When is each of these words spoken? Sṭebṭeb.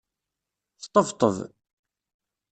Sṭebṭeb. 0.83 1.37